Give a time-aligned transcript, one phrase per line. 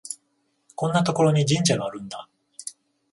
[0.73, 2.27] こんなところに神社があるんだ